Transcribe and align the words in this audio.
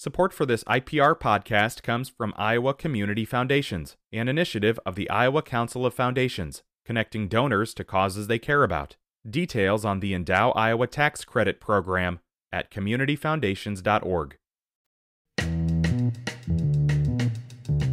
Support 0.00 0.32
for 0.32 0.46
this 0.46 0.64
IPR 0.64 1.14
podcast 1.14 1.82
comes 1.82 2.08
from 2.08 2.32
Iowa 2.38 2.72
Community 2.72 3.26
Foundations, 3.26 3.98
an 4.10 4.28
initiative 4.28 4.80
of 4.86 4.94
the 4.94 5.10
Iowa 5.10 5.42
Council 5.42 5.84
of 5.84 5.92
Foundations, 5.92 6.62
connecting 6.86 7.28
donors 7.28 7.74
to 7.74 7.84
causes 7.84 8.26
they 8.26 8.38
care 8.38 8.64
about. 8.64 8.96
Details 9.28 9.84
on 9.84 10.00
the 10.00 10.14
Endow 10.14 10.52
Iowa 10.56 10.86
Tax 10.86 11.26
Credit 11.26 11.60
Program 11.60 12.20
at 12.50 12.70
communityfoundations.org. 12.70 14.38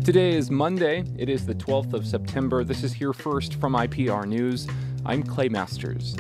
Today 0.06 0.38
is 0.38 0.50
Monday. 0.50 1.04
It 1.18 1.28
is 1.28 1.46
the 1.46 1.56
12th 1.56 1.92
of 1.92 2.08
September. 2.08 2.64
This 2.64 2.86
is 2.86 2.94
Here 2.94 3.12
First 3.12 3.56
from 3.56 3.74
IPR 3.74 4.26
News. 4.26 4.66
I'm 5.06 5.24
Clay 5.24 5.50
Masters. 5.50 6.16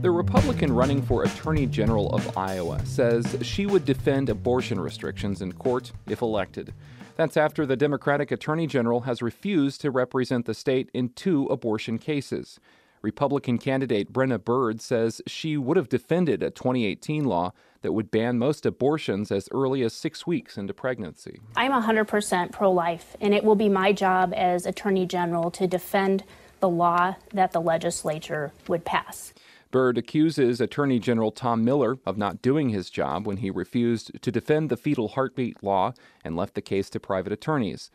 The 0.00 0.10
Republican 0.10 0.72
running 0.72 1.02
for 1.02 1.24
Attorney 1.24 1.66
General 1.66 2.08
of 2.14 2.34
Iowa 2.34 2.80
says 2.86 3.36
she 3.42 3.66
would 3.66 3.84
defend 3.84 4.30
abortion 4.30 4.80
restrictions 4.80 5.42
in 5.42 5.52
court 5.52 5.92
if 6.08 6.22
elected. 6.22 6.72
That's 7.16 7.36
after 7.36 7.66
the 7.66 7.76
Democratic 7.76 8.32
Attorney 8.32 8.66
General 8.66 9.02
has 9.02 9.20
refused 9.20 9.82
to 9.82 9.90
represent 9.90 10.46
the 10.46 10.54
state 10.54 10.88
in 10.94 11.10
two 11.10 11.44
abortion 11.48 11.98
cases. 11.98 12.58
Republican 13.02 13.58
candidate 13.58 14.10
Brenna 14.10 14.42
Bird 14.42 14.80
says 14.80 15.20
she 15.26 15.58
would 15.58 15.76
have 15.76 15.90
defended 15.90 16.42
a 16.42 16.50
2018 16.50 17.26
law 17.26 17.52
that 17.82 17.92
would 17.92 18.10
ban 18.10 18.38
most 18.38 18.64
abortions 18.64 19.30
as 19.30 19.50
early 19.52 19.82
as 19.82 19.92
six 19.92 20.26
weeks 20.26 20.56
into 20.56 20.72
pregnancy. 20.72 21.40
I'm 21.56 21.72
100% 21.72 22.52
pro 22.52 22.72
life, 22.72 23.18
and 23.20 23.34
it 23.34 23.44
will 23.44 23.54
be 23.54 23.68
my 23.68 23.92
job 23.92 24.32
as 24.34 24.64
Attorney 24.64 25.04
General 25.04 25.50
to 25.50 25.66
defend 25.66 26.24
the 26.60 26.70
law 26.70 27.16
that 27.34 27.52
the 27.52 27.60
legislature 27.60 28.52
would 28.66 28.86
pass. 28.86 29.34
Bird 29.70 29.98
accuses 29.98 30.60
Attorney 30.60 30.98
General 30.98 31.30
Tom 31.30 31.64
Miller 31.64 31.98
of 32.04 32.18
not 32.18 32.42
doing 32.42 32.70
his 32.70 32.90
job 32.90 33.26
when 33.26 33.38
he 33.38 33.50
refused 33.50 34.20
to 34.20 34.32
defend 34.32 34.68
the 34.68 34.76
fetal 34.76 35.08
heartbeat 35.08 35.62
law 35.62 35.92
and 36.24 36.36
left 36.36 36.54
the 36.54 36.60
case 36.60 36.90
to 36.90 37.00
private 37.00 37.32
attorneys. 37.32 37.90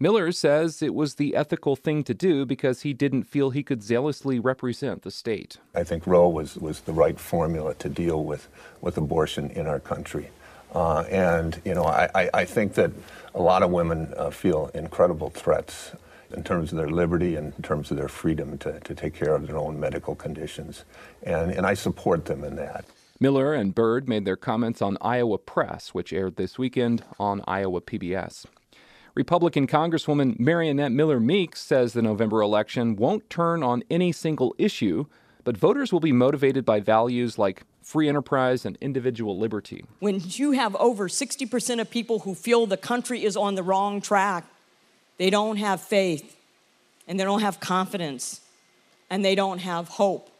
Miller 0.00 0.30
says 0.30 0.80
it 0.80 0.94
was 0.94 1.16
the 1.16 1.34
ethical 1.34 1.74
thing 1.74 2.04
to 2.04 2.14
do 2.14 2.46
because 2.46 2.82
he 2.82 2.92
didn't 2.92 3.24
feel 3.24 3.50
he 3.50 3.64
could 3.64 3.82
zealously 3.82 4.38
represent 4.38 5.02
the 5.02 5.10
state. 5.10 5.58
I 5.74 5.82
think 5.84 6.06
Roe 6.06 6.28
was, 6.28 6.56
was 6.56 6.80
the 6.80 6.92
right 6.92 7.18
formula 7.18 7.74
to 7.74 7.88
deal 7.88 8.24
with, 8.24 8.48
with 8.80 8.96
abortion 8.96 9.50
in 9.50 9.66
our 9.66 9.80
country. 9.80 10.30
Uh, 10.72 11.00
and, 11.10 11.60
you 11.64 11.74
know, 11.74 11.84
I, 11.84 12.28
I, 12.32 12.44
think 12.44 12.74
that 12.74 12.90
a 13.34 13.40
lot 13.40 13.62
of 13.62 13.70
women 13.70 14.12
uh, 14.18 14.28
feel 14.28 14.70
incredible 14.74 15.30
threats 15.30 15.92
in 16.32 16.42
terms 16.42 16.72
of 16.72 16.78
their 16.78 16.90
liberty 16.90 17.36
and 17.36 17.54
in 17.54 17.62
terms 17.62 17.90
of 17.90 17.96
their 17.96 18.08
freedom 18.08 18.58
to, 18.58 18.80
to 18.80 18.94
take 18.94 19.14
care 19.14 19.34
of 19.34 19.46
their 19.46 19.58
own 19.58 19.78
medical 19.78 20.14
conditions. 20.14 20.84
And, 21.22 21.50
and 21.50 21.66
I 21.66 21.74
support 21.74 22.26
them 22.26 22.44
in 22.44 22.56
that. 22.56 22.84
Miller 23.20 23.52
and 23.52 23.74
Bird 23.74 24.08
made 24.08 24.24
their 24.24 24.36
comments 24.36 24.80
on 24.80 24.96
Iowa 25.00 25.38
Press, 25.38 25.92
which 25.92 26.12
aired 26.12 26.36
this 26.36 26.58
weekend 26.58 27.04
on 27.18 27.42
Iowa 27.48 27.80
PBS. 27.80 28.46
Republican 29.14 29.66
Congresswoman 29.66 30.38
Mariannette 30.38 30.92
Miller 30.92 31.18
Meeks 31.18 31.60
says 31.60 31.92
the 31.92 32.02
November 32.02 32.40
election 32.40 32.94
won't 32.94 33.28
turn 33.28 33.64
on 33.64 33.82
any 33.90 34.12
single 34.12 34.54
issue, 34.58 35.06
but 35.42 35.56
voters 35.56 35.92
will 35.92 35.98
be 35.98 36.12
motivated 36.12 36.64
by 36.64 36.78
values 36.78 37.38
like 37.38 37.64
free 37.82 38.08
enterprise 38.08 38.64
and 38.64 38.78
individual 38.80 39.36
liberty. 39.36 39.84
When 39.98 40.20
you 40.22 40.52
have 40.52 40.76
over 40.76 41.08
60% 41.08 41.80
of 41.80 41.90
people 41.90 42.20
who 42.20 42.34
feel 42.36 42.66
the 42.66 42.76
country 42.76 43.24
is 43.24 43.36
on 43.36 43.56
the 43.56 43.62
wrong 43.64 44.00
track, 44.00 44.44
they 45.18 45.30
don't 45.30 45.56
have 45.56 45.80
faith, 45.80 46.36
and 47.06 47.18
they 47.18 47.24
don't 47.24 47.42
have 47.42 47.60
confidence, 47.60 48.40
and 49.10 49.24
they 49.24 49.34
don't 49.34 49.58
have 49.58 49.88
hope. 49.88 50.30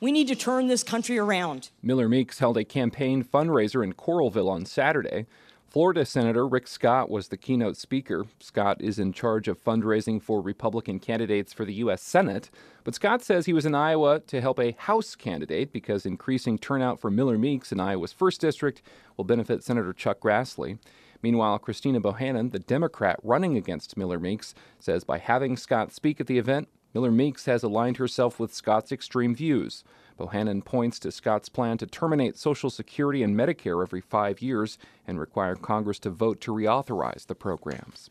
We 0.00 0.12
need 0.12 0.28
to 0.28 0.36
turn 0.36 0.68
this 0.68 0.82
country 0.82 1.18
around. 1.18 1.70
Miller 1.82 2.08
Meeks 2.08 2.38
held 2.38 2.56
a 2.56 2.64
campaign 2.64 3.24
fundraiser 3.24 3.82
in 3.82 3.94
Coralville 3.94 4.50
on 4.50 4.64
Saturday. 4.66 5.26
Florida 5.70 6.06
Senator 6.06 6.46
Rick 6.46 6.68
Scott 6.68 7.10
was 7.10 7.28
the 7.28 7.36
keynote 7.36 7.76
speaker. 7.76 8.26
Scott 8.40 8.80
is 8.80 8.98
in 8.98 9.12
charge 9.12 9.48
of 9.48 9.62
fundraising 9.62 10.22
for 10.22 10.40
Republican 10.40 10.98
candidates 10.98 11.52
for 11.52 11.64
the 11.64 11.74
U.S. 11.74 12.02
Senate. 12.02 12.50
But 12.84 12.94
Scott 12.94 13.22
says 13.22 13.44
he 13.44 13.52
was 13.52 13.66
in 13.66 13.74
Iowa 13.74 14.20
to 14.20 14.40
help 14.40 14.58
a 14.58 14.76
House 14.78 15.14
candidate 15.14 15.72
because 15.72 16.06
increasing 16.06 16.56
turnout 16.56 17.00
for 17.00 17.10
Miller 17.10 17.36
Meeks 17.36 17.72
in 17.72 17.80
Iowa's 17.80 18.14
1st 18.14 18.38
District 18.38 18.82
will 19.16 19.24
benefit 19.24 19.64
Senator 19.64 19.92
Chuck 19.92 20.20
Grassley. 20.20 20.78
Meanwhile, 21.22 21.58
Christina 21.60 22.00
Bohannon, 22.00 22.52
the 22.52 22.58
Democrat 22.58 23.18
running 23.22 23.56
against 23.56 23.96
Miller 23.96 24.18
Meeks, 24.18 24.54
says 24.78 25.04
by 25.04 25.18
having 25.18 25.56
Scott 25.56 25.92
speak 25.92 26.20
at 26.20 26.26
the 26.26 26.38
event, 26.38 26.68
Miller 26.94 27.10
Meeks 27.10 27.44
has 27.44 27.62
aligned 27.62 27.98
herself 27.98 28.40
with 28.40 28.54
Scott's 28.54 28.90
extreme 28.90 29.34
views. 29.34 29.84
Bohannon 30.18 30.64
points 30.64 30.98
to 31.00 31.12
Scott's 31.12 31.50
plan 31.50 31.76
to 31.78 31.86
terminate 31.86 32.38
Social 32.38 32.70
Security 32.70 33.22
and 33.22 33.36
Medicare 33.36 33.82
every 33.82 34.00
five 34.00 34.40
years 34.40 34.78
and 35.06 35.20
require 35.20 35.54
Congress 35.56 35.98
to 35.98 36.10
vote 36.10 36.40
to 36.40 36.52
reauthorize 36.52 37.26
the 37.26 37.34
programs. 37.34 38.08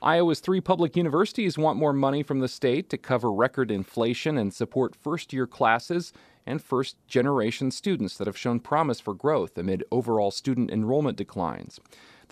Iowa's 0.00 0.40
three 0.40 0.60
public 0.60 0.96
universities 0.96 1.56
want 1.56 1.78
more 1.78 1.92
money 1.92 2.22
from 2.22 2.40
the 2.40 2.48
state 2.48 2.90
to 2.90 2.98
cover 2.98 3.32
record 3.32 3.70
inflation 3.70 4.36
and 4.36 4.52
support 4.52 4.96
first 4.96 5.32
year 5.32 5.46
classes 5.46 6.12
and 6.46 6.62
first 6.62 6.96
generation 7.06 7.70
students 7.70 8.16
that 8.16 8.26
have 8.26 8.36
shown 8.36 8.58
promise 8.58 8.98
for 9.00 9.14
growth 9.14 9.56
amid 9.56 9.84
overall 9.92 10.32
student 10.32 10.70
enrollment 10.70 11.16
declines. 11.16 11.78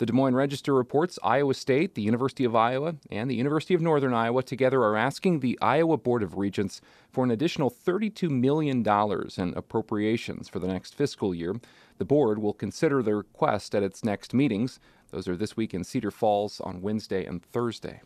The 0.01 0.07
Des 0.07 0.13
Moines 0.13 0.33
Register 0.33 0.73
reports 0.73 1.19
Iowa 1.21 1.53
State, 1.53 1.93
the 1.93 2.01
University 2.01 2.43
of 2.43 2.55
Iowa, 2.55 2.95
and 3.11 3.29
the 3.29 3.35
University 3.35 3.75
of 3.75 3.81
Northern 3.81 4.15
Iowa 4.15 4.41
together 4.41 4.81
are 4.81 4.97
asking 4.97 5.41
the 5.41 5.59
Iowa 5.61 5.95
Board 5.95 6.23
of 6.23 6.39
Regents 6.39 6.81
for 7.11 7.23
an 7.23 7.29
additional 7.29 7.69
$32 7.69 8.27
million 8.27 8.83
in 8.83 9.53
appropriations 9.55 10.49
for 10.49 10.57
the 10.57 10.65
next 10.65 10.95
fiscal 10.95 11.35
year. 11.35 11.53
The 11.99 12.05
board 12.05 12.39
will 12.39 12.55
consider 12.55 13.03
the 13.03 13.13
request 13.13 13.75
at 13.75 13.83
its 13.83 14.03
next 14.03 14.33
meetings. 14.33 14.79
Those 15.11 15.27
are 15.27 15.37
this 15.37 15.55
week 15.55 15.71
in 15.71 15.83
Cedar 15.83 16.09
Falls 16.09 16.59
on 16.61 16.81
Wednesday 16.81 17.23
and 17.23 17.45
Thursday. 17.45 18.01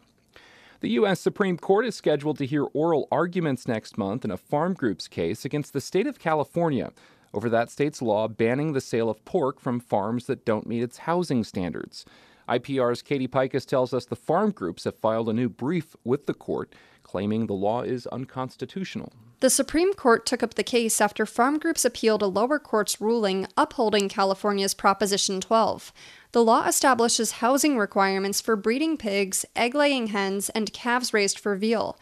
The 0.82 0.90
U.S. 0.90 1.22
Supreme 1.22 1.58
Court 1.58 1.86
is 1.86 1.96
scheduled 1.96 2.38
to 2.40 2.46
hear 2.46 2.66
oral 2.74 3.08
arguments 3.10 3.70
next 3.70 3.98
month 3.98 4.26
in 4.26 4.32
a 4.32 4.38
farm 4.38 4.74
group's 4.74 5.08
case 5.08 5.46
against 5.46 5.72
the 5.72 5.80
state 5.80 6.08
of 6.08 6.20
California 6.20 6.92
over 7.36 7.50
that 7.50 7.70
state's 7.70 8.02
law 8.02 8.28
banning 8.28 8.74
the 8.74 8.82
sale 8.82 9.10
of 9.10 9.24
pork 9.26 9.60
from 9.60 9.80
farms 9.80 10.26
that 10.26 10.46
don't 10.46 10.66
meet 10.66 10.82
its 10.82 11.00
housing 11.00 11.44
standards. 11.44 12.06
IPR's 12.48 13.02
Katie 13.02 13.28
Peikes 13.28 13.66
tells 13.66 13.94
us 13.94 14.06
the 14.06 14.16
farm 14.16 14.52
groups 14.52 14.86
have 14.86 14.96
filed 14.96 15.30
a 15.30 15.34
new 15.34 15.50
brief 15.50 15.96
with 16.04 16.26
the 16.26 16.34
court 16.34 16.74
claiming 17.16 17.46
the 17.46 17.54
law 17.54 17.82
is 17.82 18.08
unconstitutional. 18.08 19.14
The 19.40 19.50
Supreme 19.50 19.94
Court 19.94 20.26
took 20.26 20.42
up 20.42 20.56
the 20.56 20.64
case 20.64 21.00
after 21.00 21.26
farm 21.26 21.60
groups 21.60 21.86
appealed 21.86 22.22
a 22.22 22.28
lower 22.28 22.58
court's 22.58 23.00
ruling 23.00 23.48
upholding 23.56 24.10
California's 24.10 24.74
Proposition 24.74 25.40
12. 25.40 25.94
The 26.32 26.44
law 26.44 26.68
establishes 26.68 27.34
housing 27.34 27.78
requirements 27.78 28.42
for 28.42 28.56
breeding 28.56 28.98
pigs, 28.98 29.46
egg 29.56 29.76
laying 29.76 30.08
hens, 30.08 30.50
and 30.50 30.74
calves 30.74 31.14
raised 31.14 31.40
for 31.40 31.56
veal. 31.56 31.98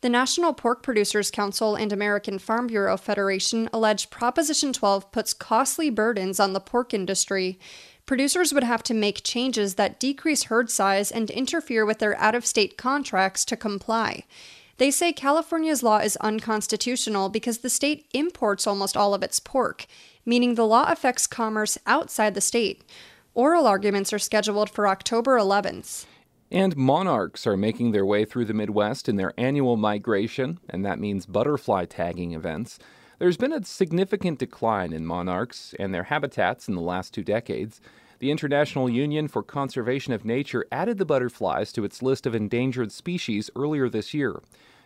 The 0.00 0.08
National 0.08 0.52
Pork 0.52 0.84
Producers 0.84 1.28
Council 1.28 1.74
and 1.74 1.92
American 1.92 2.38
Farm 2.38 2.68
Bureau 2.68 2.96
Federation 2.96 3.68
allege 3.72 4.10
Proposition 4.10 4.72
12 4.72 5.10
puts 5.10 5.34
costly 5.34 5.90
burdens 5.90 6.38
on 6.38 6.52
the 6.52 6.60
pork 6.60 6.94
industry. 6.94 7.58
Producers 8.06 8.54
would 8.54 8.62
have 8.62 8.84
to 8.84 8.94
make 8.94 9.24
changes 9.24 9.74
that 9.74 9.98
decrease 9.98 10.44
herd 10.44 10.70
size 10.70 11.10
and 11.10 11.30
interfere 11.30 11.84
with 11.84 11.98
their 11.98 12.16
out 12.18 12.36
of 12.36 12.46
state 12.46 12.78
contracts 12.78 13.44
to 13.46 13.56
comply. 13.56 14.22
They 14.76 14.92
say 14.92 15.12
California's 15.12 15.82
law 15.82 15.98
is 15.98 16.16
unconstitutional 16.18 17.28
because 17.28 17.58
the 17.58 17.68
state 17.68 18.06
imports 18.14 18.68
almost 18.68 18.96
all 18.96 19.14
of 19.14 19.24
its 19.24 19.40
pork, 19.40 19.86
meaning 20.24 20.54
the 20.54 20.64
law 20.64 20.84
affects 20.86 21.26
commerce 21.26 21.76
outside 21.86 22.34
the 22.34 22.40
state. 22.40 22.84
Oral 23.34 23.66
arguments 23.66 24.12
are 24.12 24.20
scheduled 24.20 24.70
for 24.70 24.86
October 24.86 25.36
11th. 25.36 26.06
And 26.50 26.76
monarchs 26.76 27.46
are 27.46 27.58
making 27.58 27.92
their 27.92 28.06
way 28.06 28.24
through 28.24 28.46
the 28.46 28.54
Midwest 28.54 29.08
in 29.08 29.16
their 29.16 29.34
annual 29.36 29.76
migration, 29.76 30.58
and 30.70 30.84
that 30.84 30.98
means 30.98 31.26
butterfly 31.26 31.84
tagging 31.84 32.32
events. 32.32 32.78
There's 33.18 33.36
been 33.36 33.52
a 33.52 33.64
significant 33.64 34.38
decline 34.38 34.94
in 34.94 35.04
monarchs 35.04 35.74
and 35.78 35.92
their 35.92 36.04
habitats 36.04 36.66
in 36.66 36.74
the 36.74 36.80
last 36.80 37.12
two 37.12 37.22
decades. 37.22 37.82
The 38.20 38.30
International 38.30 38.88
Union 38.88 39.28
for 39.28 39.42
Conservation 39.42 40.14
of 40.14 40.24
Nature 40.24 40.64
added 40.72 40.96
the 40.96 41.04
butterflies 41.04 41.70
to 41.72 41.84
its 41.84 42.02
list 42.02 42.26
of 42.26 42.34
endangered 42.34 42.92
species 42.92 43.50
earlier 43.54 43.90
this 43.90 44.14
year. 44.14 44.40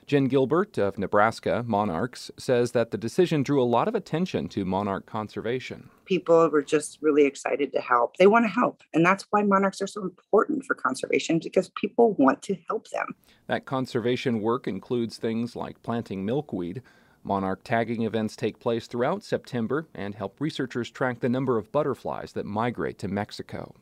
Jen 0.07 0.25
Gilbert 0.25 0.79
of 0.79 0.99
Nebraska 0.99 1.65
Monarchs 1.67 2.31
says 2.37 2.73
that 2.73 2.91
the 2.91 2.99
decision 2.99 3.45
drew 3.45 3.63
a 3.63 3.65
lot 3.65 3.87
of 3.87 3.95
attention 3.95 4.49
to 4.49 4.65
monarch 4.65 5.07
conservation. 5.07 5.91
People 6.13 6.51
were 6.51 6.63
just 6.63 6.99
really 7.01 7.25
excited 7.25 7.73
to 7.73 7.81
help. 7.81 8.19
They 8.19 8.27
want 8.27 8.45
to 8.45 8.51
help. 8.51 8.83
And 8.93 9.03
that's 9.05 9.25
why 9.31 9.43
monarchs 9.43 9.81
are 9.81 9.87
so 9.87 10.03
important 10.03 10.63
for 10.67 10.75
conservation 10.75 11.39
because 11.39 11.71
people 11.71 12.13
want 12.19 12.43
to 12.43 12.57
help 12.69 12.91
them. 12.91 13.15
That 13.47 13.65
conservation 13.65 14.43
work 14.43 14.69
includes 14.69 15.17
things 15.17 15.57
like 15.57 15.83
planting 15.83 16.27
milkweed. 16.27 16.83
Monarch 17.25 17.65
tagging 17.65 18.03
events 18.03 18.37
take 18.37 18.61
place 18.61 18.87
throughout 18.87 19.25
September 19.25 19.89
and 19.95 20.15
help 20.15 20.39
researchers 20.39 20.91
track 20.91 21.21
the 21.21 21.31
number 21.31 21.57
of 21.57 21.73
butterflies 21.73 22.33
that 22.33 22.45
migrate 22.45 22.99
to 22.99 23.09
Mexico. 23.09 23.75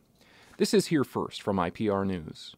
This 0.57 0.73
is 0.73 0.87
Here 0.87 1.03
First 1.03 1.41
from 1.41 1.57
IPR 1.57 2.07
News. 2.07 2.55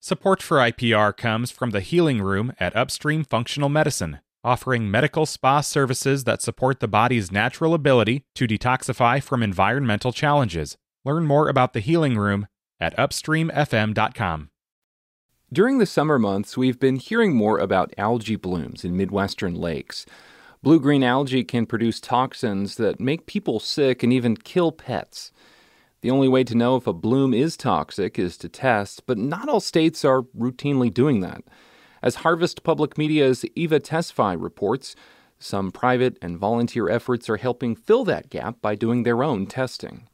Support 0.00 0.42
for 0.42 0.58
IPR 0.58 1.14
comes 1.14 1.50
from 1.50 1.70
the 1.70 1.80
Healing 1.80 2.22
Room 2.22 2.54
at 2.58 2.74
Upstream 2.74 3.24
Functional 3.24 3.68
Medicine, 3.68 4.20
offering 4.44 4.90
medical 4.90 5.24
spa 5.26 5.60
services 5.60 6.24
that 6.24 6.42
support 6.42 6.80
the 6.80 6.86
body's 6.86 7.32
natural 7.32 7.74
ability 7.74 8.24
to 8.34 8.46
detoxify 8.46 9.22
from 9.22 9.42
environmental 9.42 10.12
challenges. 10.12 10.76
Learn 11.04 11.26
more 11.26 11.48
about 11.48 11.72
the 11.72 11.80
Healing 11.80 12.16
Room 12.16 12.46
at 12.78 12.96
upstreamfm.com. 12.96 14.50
During 15.52 15.78
the 15.78 15.86
summer 15.86 16.18
months, 16.18 16.56
we've 16.56 16.80
been 16.80 16.96
hearing 16.96 17.34
more 17.34 17.58
about 17.58 17.94
algae 17.96 18.36
blooms 18.36 18.84
in 18.84 18.96
Midwestern 18.96 19.54
lakes. 19.54 20.04
Blue 20.62 20.80
green 20.80 21.04
algae 21.04 21.44
can 21.44 21.66
produce 21.66 22.00
toxins 22.00 22.76
that 22.76 22.98
make 22.98 23.26
people 23.26 23.60
sick 23.60 24.02
and 24.02 24.12
even 24.12 24.36
kill 24.36 24.72
pets. 24.72 25.30
The 26.00 26.10
only 26.10 26.28
way 26.28 26.44
to 26.44 26.54
know 26.54 26.76
if 26.76 26.86
a 26.86 26.92
bloom 26.92 27.32
is 27.32 27.56
toxic 27.56 28.18
is 28.18 28.36
to 28.38 28.48
test, 28.48 29.06
but 29.06 29.16
not 29.16 29.48
all 29.48 29.60
states 29.60 30.04
are 30.04 30.22
routinely 30.22 30.92
doing 30.92 31.20
that. 31.20 31.44
As 32.04 32.16
Harvest 32.16 32.64
Public 32.64 32.98
Media's 32.98 33.46
Eva 33.54 33.80
Tesfaye 33.80 34.36
reports, 34.38 34.94
some 35.38 35.72
private 35.72 36.18
and 36.20 36.36
volunteer 36.36 36.90
efforts 36.90 37.30
are 37.30 37.38
helping 37.38 37.74
fill 37.74 38.04
that 38.04 38.28
gap 38.28 38.60
by 38.60 38.74
doing 38.74 39.04
their 39.04 39.24
own 39.24 39.46
testing. 39.46 40.06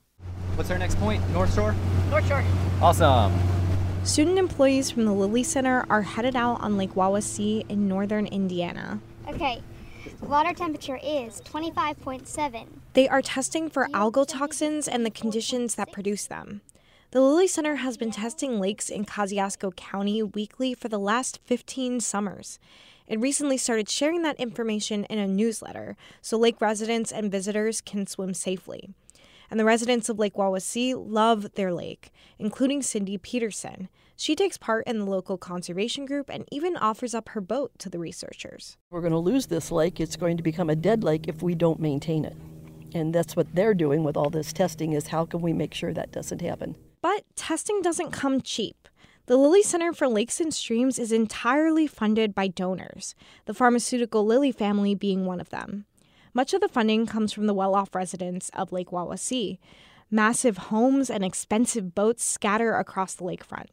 What's 0.54 0.70
our 0.70 0.78
next 0.78 1.00
point? 1.00 1.28
North 1.30 1.52
Shore? 1.52 1.74
North 2.08 2.28
Shore. 2.28 2.44
Awesome. 2.80 3.36
Student 4.04 4.38
employees 4.38 4.92
from 4.92 5.04
the 5.04 5.12
Lilly 5.12 5.42
Center 5.42 5.84
are 5.90 6.02
headed 6.02 6.36
out 6.36 6.60
on 6.60 6.76
Lake 6.76 6.94
Wawasee 6.94 7.68
in 7.68 7.88
northern 7.88 8.26
Indiana. 8.26 9.00
Okay, 9.26 9.60
water 10.20 10.54
temperature 10.54 11.00
is 11.02 11.40
25.7. 11.40 12.66
They 12.92 13.08
are 13.08 13.20
testing 13.20 13.68
for 13.68 13.88
algal 13.88 14.28
toxins 14.28 14.86
and 14.86 15.04
the 15.04 15.10
conditions 15.10 15.74
that 15.74 15.90
produce 15.90 16.28
them. 16.28 16.60
The 17.12 17.20
Lilly 17.20 17.48
Center 17.48 17.74
has 17.74 17.96
been 17.96 18.12
testing 18.12 18.60
lakes 18.60 18.88
in 18.88 19.04
Kosciusko 19.04 19.74
County 19.74 20.22
weekly 20.22 20.74
for 20.74 20.88
the 20.88 20.96
last 20.96 21.40
15 21.44 21.98
summers. 21.98 22.60
It 23.08 23.18
recently 23.18 23.56
started 23.56 23.88
sharing 23.88 24.22
that 24.22 24.38
information 24.38 25.02
in 25.06 25.18
a 25.18 25.26
newsletter 25.26 25.96
so 26.22 26.38
lake 26.38 26.60
residents 26.60 27.10
and 27.10 27.28
visitors 27.28 27.80
can 27.80 28.06
swim 28.06 28.32
safely. 28.32 28.90
And 29.50 29.58
the 29.58 29.64
residents 29.64 30.08
of 30.08 30.20
Lake 30.20 30.34
Wawasee 30.34 30.94
love 30.96 31.54
their 31.56 31.72
lake, 31.72 32.12
including 32.38 32.80
Cindy 32.80 33.18
Peterson. 33.18 33.88
She 34.14 34.36
takes 34.36 34.56
part 34.56 34.86
in 34.86 35.00
the 35.00 35.04
local 35.04 35.36
conservation 35.36 36.06
group 36.06 36.30
and 36.30 36.44
even 36.52 36.76
offers 36.76 37.12
up 37.12 37.30
her 37.30 37.40
boat 37.40 37.72
to 37.80 37.88
the 37.90 37.98
researchers. 37.98 38.76
We're 38.88 39.00
going 39.00 39.10
to 39.10 39.18
lose 39.18 39.48
this 39.48 39.72
lake. 39.72 39.98
It's 39.98 40.14
going 40.14 40.36
to 40.36 40.44
become 40.44 40.70
a 40.70 40.76
dead 40.76 41.02
lake 41.02 41.26
if 41.26 41.42
we 41.42 41.56
don't 41.56 41.80
maintain 41.80 42.24
it. 42.24 42.36
And 42.94 43.12
that's 43.12 43.34
what 43.34 43.52
they're 43.52 43.74
doing 43.74 44.04
with 44.04 44.16
all 44.16 44.30
this 44.30 44.52
testing 44.52 44.92
is 44.92 45.08
how 45.08 45.24
can 45.24 45.40
we 45.40 45.52
make 45.52 45.74
sure 45.74 45.92
that 45.92 46.12
doesn't 46.12 46.40
happen? 46.40 46.76
But 47.02 47.24
testing 47.34 47.80
doesn't 47.82 48.10
come 48.10 48.40
cheap. 48.40 48.88
The 49.26 49.36
Lilly 49.36 49.62
Center 49.62 49.92
for 49.92 50.08
Lakes 50.08 50.40
and 50.40 50.52
Streams 50.52 50.98
is 50.98 51.12
entirely 51.12 51.86
funded 51.86 52.34
by 52.34 52.48
donors, 52.48 53.14
the 53.46 53.54
pharmaceutical 53.54 54.26
Lilly 54.26 54.52
family 54.52 54.94
being 54.94 55.24
one 55.24 55.40
of 55.40 55.50
them. 55.50 55.86
Much 56.34 56.52
of 56.52 56.60
the 56.60 56.68
funding 56.68 57.06
comes 57.06 57.32
from 57.32 57.46
the 57.46 57.54
well 57.54 57.74
off 57.74 57.94
residents 57.94 58.50
of 58.54 58.72
Lake 58.72 58.90
Wawasee. 58.90 59.58
Massive 60.10 60.58
homes 60.58 61.08
and 61.08 61.24
expensive 61.24 61.94
boats 61.94 62.24
scatter 62.24 62.74
across 62.74 63.14
the 63.14 63.24
lakefront. 63.24 63.66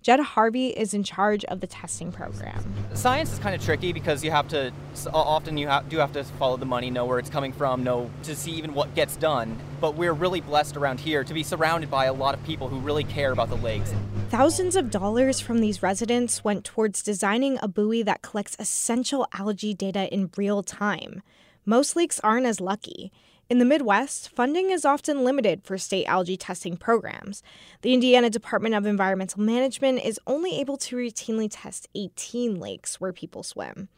Jed 0.00 0.20
Harvey 0.20 0.68
is 0.68 0.94
in 0.94 1.02
charge 1.02 1.44
of 1.46 1.60
the 1.60 1.66
testing 1.66 2.12
program. 2.12 2.64
Science 2.94 3.32
is 3.32 3.38
kind 3.40 3.54
of 3.54 3.62
tricky 3.62 3.92
because 3.92 4.22
you 4.22 4.30
have 4.30 4.46
to 4.48 4.72
often 5.12 5.58
you 5.58 5.66
have, 5.66 5.88
do 5.88 5.98
have 5.98 6.12
to 6.12 6.22
follow 6.24 6.56
the 6.56 6.64
money, 6.64 6.88
know 6.88 7.04
where 7.04 7.18
it's 7.18 7.28
coming 7.28 7.52
from, 7.52 7.82
know 7.82 8.08
to 8.22 8.34
see 8.36 8.52
even 8.52 8.74
what 8.74 8.94
gets 8.94 9.16
done. 9.16 9.58
But 9.80 9.96
we're 9.96 10.12
really 10.12 10.40
blessed 10.40 10.76
around 10.76 11.00
here 11.00 11.24
to 11.24 11.34
be 11.34 11.42
surrounded 11.42 11.90
by 11.90 12.06
a 12.06 12.12
lot 12.12 12.34
of 12.34 12.42
people 12.44 12.68
who 12.68 12.78
really 12.78 13.04
care 13.04 13.32
about 13.32 13.48
the 13.48 13.56
lakes. 13.56 13.92
Thousands 14.30 14.76
of 14.76 14.90
dollars 14.90 15.40
from 15.40 15.60
these 15.60 15.82
residents 15.82 16.44
went 16.44 16.64
towards 16.64 17.02
designing 17.02 17.58
a 17.60 17.68
buoy 17.68 18.02
that 18.02 18.22
collects 18.22 18.56
essential 18.58 19.26
algae 19.32 19.74
data 19.74 20.12
in 20.12 20.30
real 20.36 20.62
time. 20.62 21.22
Most 21.68 21.96
lakes 21.96 22.18
aren't 22.20 22.46
as 22.46 22.62
lucky. 22.62 23.12
In 23.50 23.58
the 23.58 23.64
Midwest, 23.66 24.30
funding 24.30 24.70
is 24.70 24.86
often 24.86 25.22
limited 25.22 25.62
for 25.64 25.76
state 25.76 26.06
algae 26.06 26.38
testing 26.38 26.78
programs. 26.78 27.42
The 27.82 27.92
Indiana 27.92 28.30
Department 28.30 28.74
of 28.74 28.86
Environmental 28.86 29.42
Management 29.42 30.02
is 30.02 30.18
only 30.26 30.58
able 30.58 30.78
to 30.78 30.96
routinely 30.96 31.46
test 31.50 31.86
18 31.94 32.58
lakes 32.58 33.02
where 33.02 33.12
people 33.12 33.42
swim. 33.42 33.90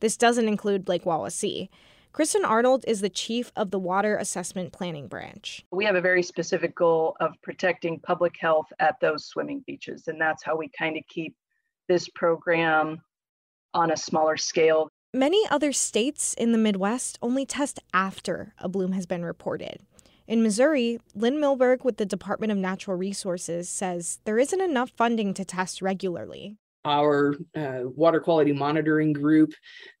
This 0.00 0.16
doesn't 0.16 0.48
include 0.48 0.88
Lake 0.88 1.04
Wawasee. 1.04 1.68
Kristen 2.10 2.44
Arnold 2.44 2.84
is 2.88 3.02
the 3.02 3.08
chief 3.08 3.52
of 3.54 3.70
the 3.70 3.78
Water 3.78 4.16
Assessment 4.16 4.72
Planning 4.72 5.06
Branch. 5.06 5.64
We 5.70 5.84
have 5.84 5.94
a 5.94 6.00
very 6.00 6.24
specific 6.24 6.74
goal 6.74 7.16
of 7.20 7.40
protecting 7.40 8.00
public 8.00 8.34
health 8.36 8.66
at 8.80 8.98
those 9.00 9.26
swimming 9.26 9.62
beaches, 9.64 10.08
and 10.08 10.20
that's 10.20 10.42
how 10.42 10.56
we 10.56 10.68
kind 10.76 10.96
of 10.96 11.04
keep 11.08 11.36
this 11.86 12.08
program 12.08 13.00
on 13.74 13.92
a 13.92 13.96
smaller 13.96 14.36
scale. 14.36 14.90
Many 15.14 15.46
other 15.50 15.74
states 15.74 16.32
in 16.32 16.52
the 16.52 16.58
Midwest 16.58 17.18
only 17.20 17.44
test 17.44 17.78
after 17.92 18.54
a 18.58 18.66
bloom 18.66 18.92
has 18.92 19.04
been 19.04 19.26
reported. 19.26 19.80
In 20.26 20.42
Missouri, 20.42 21.00
Lynn 21.14 21.36
Milberg 21.36 21.84
with 21.84 21.98
the 21.98 22.06
Department 22.06 22.50
of 22.50 22.56
Natural 22.56 22.96
Resources 22.96 23.68
says 23.68 24.20
there 24.24 24.38
isn't 24.38 24.62
enough 24.62 24.90
funding 24.96 25.34
to 25.34 25.44
test 25.44 25.82
regularly. 25.82 26.56
Our 26.86 27.34
uh, 27.54 27.80
water 27.84 28.20
quality 28.20 28.54
monitoring 28.54 29.12
group, 29.12 29.52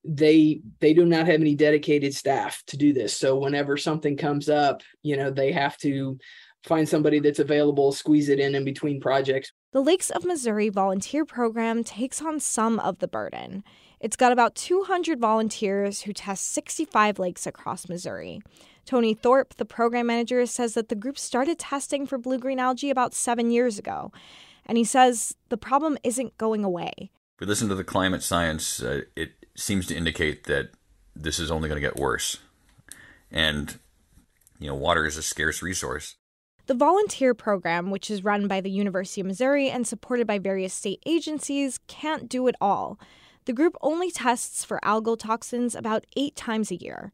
they 0.02 0.62
they 0.80 0.94
do 0.94 1.04
not 1.04 1.26
have 1.26 1.42
any 1.42 1.54
dedicated 1.54 2.14
staff 2.14 2.62
to 2.68 2.78
do 2.78 2.94
this. 2.94 3.12
So 3.12 3.36
whenever 3.36 3.76
something 3.76 4.16
comes 4.16 4.48
up, 4.48 4.80
you 5.02 5.18
know, 5.18 5.30
they 5.30 5.52
have 5.52 5.76
to 5.78 6.18
find 6.64 6.88
somebody 6.88 7.18
that's 7.18 7.38
available, 7.38 7.92
squeeze 7.92 8.28
it 8.28 8.38
in 8.38 8.54
in 8.54 8.64
between 8.64 9.00
projects. 9.00 9.52
The 9.72 9.82
Lakes 9.82 10.10
of 10.10 10.24
Missouri 10.24 10.68
volunteer 10.68 11.24
program 11.24 11.82
takes 11.82 12.22
on 12.22 12.40
some 12.40 12.78
of 12.78 12.98
the 12.98 13.08
burden. 13.08 13.64
It's 14.00 14.16
got 14.16 14.32
about 14.32 14.54
200 14.54 15.20
volunteers 15.20 16.02
who 16.02 16.12
test 16.12 16.52
65 16.52 17.18
lakes 17.18 17.46
across 17.46 17.88
Missouri. 17.88 18.40
Tony 18.84 19.14
Thorpe, 19.14 19.54
the 19.54 19.64
program 19.64 20.08
manager, 20.08 20.44
says 20.46 20.74
that 20.74 20.88
the 20.88 20.96
group 20.96 21.16
started 21.16 21.58
testing 21.58 22.06
for 22.06 22.18
blue 22.18 22.38
green 22.38 22.58
algae 22.58 22.90
about 22.90 23.14
seven 23.14 23.50
years 23.50 23.78
ago. 23.78 24.12
And 24.66 24.76
he 24.76 24.84
says 24.84 25.36
the 25.48 25.56
problem 25.56 25.96
isn't 26.02 26.36
going 26.36 26.64
away. 26.64 26.92
If 26.98 27.40
we 27.40 27.46
listen 27.46 27.68
to 27.68 27.74
the 27.74 27.84
climate 27.84 28.22
science, 28.22 28.82
uh, 28.82 29.02
it 29.14 29.32
seems 29.54 29.86
to 29.86 29.96
indicate 29.96 30.44
that 30.44 30.70
this 31.14 31.38
is 31.38 31.50
only 31.50 31.68
going 31.68 31.80
to 31.80 31.86
get 31.86 31.96
worse. 31.96 32.38
And, 33.30 33.78
you 34.58 34.68
know, 34.68 34.74
water 34.74 35.06
is 35.06 35.16
a 35.16 35.22
scarce 35.22 35.62
resource. 35.62 36.16
The 36.72 36.78
volunteer 36.78 37.34
program, 37.34 37.90
which 37.90 38.10
is 38.10 38.24
run 38.24 38.48
by 38.48 38.62
the 38.62 38.70
University 38.70 39.20
of 39.20 39.26
Missouri 39.26 39.68
and 39.68 39.86
supported 39.86 40.26
by 40.26 40.38
various 40.38 40.72
state 40.72 41.02
agencies, 41.04 41.78
can't 41.86 42.30
do 42.30 42.46
it 42.46 42.54
all. 42.62 42.98
The 43.44 43.52
group 43.52 43.76
only 43.82 44.10
tests 44.10 44.64
for 44.64 44.80
algal 44.82 45.18
toxins 45.18 45.74
about 45.74 46.06
eight 46.16 46.34
times 46.34 46.70
a 46.70 46.76
year. 46.76 47.12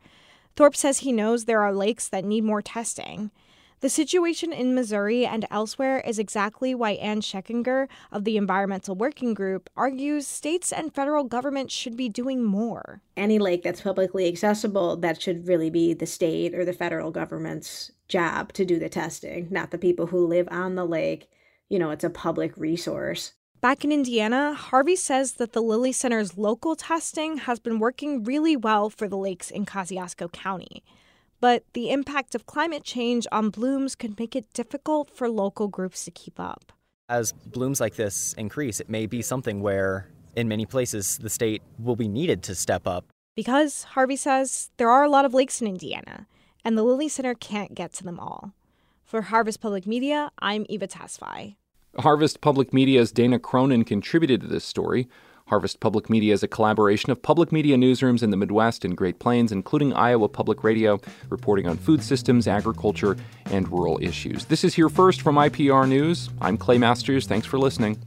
Thorpe 0.55 0.77
says 0.77 0.99
he 0.99 1.11
knows 1.11 1.45
there 1.47 1.61
are 1.61 1.75
lakes 1.75 2.09
that 2.09 2.25
need 2.25 2.45
more 2.45 2.63
testing. 2.63 3.33
The 3.81 3.89
situation 3.89 4.53
in 4.53 4.77
Missouri 4.77 5.27
and 5.27 5.45
elsewhere 5.51 6.05
is 6.07 6.21
exactly 6.21 6.73
why 6.73 6.93
Anne 6.93 7.21
Schechinger 7.21 7.89
of 8.13 8.23
the 8.23 8.37
Environmental 8.37 8.95
Working 8.95 9.35
Group 9.35 9.69
argues 9.77 10.29
states 10.29 10.71
and 10.71 10.95
federal 10.95 11.25
government 11.25 11.73
should 11.73 11.97
be 11.97 12.09
doing 12.09 12.45
more. 12.45 13.01
Any 13.17 13.41
lake 13.41 13.65
that's 13.65 13.81
publicly 13.81 14.29
accessible, 14.29 14.97
that 14.99 15.21
should 15.21 15.49
really 15.49 15.69
be 15.69 15.95
the 15.95 16.07
state 16.07 16.55
or 16.55 16.65
the 16.65 16.73
federal 16.73 17.11
government's 17.11 17.91
job 18.09 18.53
to 18.55 18.65
do 18.65 18.79
the 18.79 18.89
testing, 18.89 19.49
not 19.51 19.71
the 19.71 19.79
people 19.79 20.07
who 20.07 20.27
live 20.27 20.49
on 20.51 20.75
the 20.75 20.87
lake. 20.87 21.31
You 21.69 21.79
know, 21.79 21.91
it's 21.91 22.05
a 22.05 22.11
public 22.11 22.57
resource. 22.57 23.35
Back 23.61 23.85
in 23.85 23.91
Indiana, 23.91 24.55
Harvey 24.55 24.97
says 24.97 25.35
that 25.35 25.53
the 25.53 25.61
Lilly 25.61 25.93
Center's 25.93 26.39
local 26.39 26.77
testing 26.77 27.39
has 27.39 27.59
been 27.59 27.81
working 27.81 28.23
really 28.23 28.57
well 28.57 28.89
for 28.89 29.09
the 29.09 29.17
lakes 29.17 29.51
in 29.51 29.67
Kosciusko 29.67 30.31
County. 30.33 30.85
But 31.41 31.65
the 31.73 31.91
impact 31.91 32.35
of 32.35 32.47
climate 32.47 32.85
change 32.85 33.27
on 33.31 33.51
blooms 33.51 33.95
could 33.95 34.19
make 34.19 34.35
it 34.35 34.53
difficult 34.53 35.11
for 35.11 35.29
local 35.29 35.69
groups 35.69 36.05
to 36.05 36.11
keep 36.11 36.39
up. 36.39 36.73
As 37.09 37.33
blooms 37.33 37.81
like 37.81 37.97
this 37.97 38.33
increase, 38.35 38.81
it 38.81 38.89
may 38.89 39.07
be 39.07 39.23
something 39.23 39.61
where, 39.61 40.09
in 40.37 40.47
many 40.47 40.67
places, 40.67 41.19
the 41.19 41.31
state 41.31 41.63
will 41.79 41.97
be 41.97 42.09
needed 42.09 42.43
to 42.45 42.55
step 42.55 42.87
up. 42.87 43.07
Because, 43.35 43.85
Harvey 43.85 44.17
says, 44.17 44.71
there 44.79 44.91
are 44.91 45.05
a 45.05 45.09
lot 45.09 45.25
of 45.25 45.35
lakes 45.35 45.61
in 45.61 45.69
Indiana, 45.69 46.27
and 46.65 46.77
the 46.77 46.83
Lilly 46.83 47.09
Center 47.09 47.35
can't 47.35 47.75
get 47.75 47.93
to 47.95 48.05
them 48.05 48.19
all. 48.21 48.53
For 49.05 49.23
Harvest 49.23 49.61
Public 49.61 49.87
Media, 49.87 50.31
I'm 50.39 50.67
Eva 50.69 50.87
Tesfaye. 50.87 51.57
Harvest 51.99 52.41
Public 52.41 52.73
Media's 52.73 53.11
Dana 53.11 53.39
Cronin 53.39 53.85
contributed 53.85 54.43
to 54.43 54.47
this 54.47 54.65
story. 54.65 55.09
Harvest 55.49 55.81
Public 55.81 56.11
Media 56.11 56.35
is 56.35 56.43
a 56.43 56.49
collaboration 56.49 57.11
of 57.11 57.23
public 57.23 57.51
media 57.51 57.77
newsrooms 57.77 58.23
in 58.23 58.31
the 58.31 58.37
Midwest 58.37 58.85
and 58.85 58.95
Great 58.95 59.19
Plains, 59.19 59.51
including 59.51 59.95
Iowa 59.95 60.29
Public 60.29 60.63
Radio, 60.63 61.01
reporting 61.31 61.67
on 61.67 61.79
food 61.79 62.03
systems, 62.03 62.47
agriculture, 62.47 63.17
and 63.47 63.67
rural 63.73 63.99
issues. 64.03 64.45
This 64.45 64.63
is 64.63 64.75
Here 64.75 64.91
First 64.91 65.23
from 65.23 65.37
IPR 65.37 65.89
News. 65.89 66.29
I'm 66.43 66.59
Clay 66.59 66.77
Masters. 66.77 67.27
Thanks 67.27 67.47
for 67.47 67.59
listening. 67.59 67.99